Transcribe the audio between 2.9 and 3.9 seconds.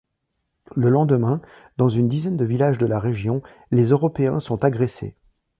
région, les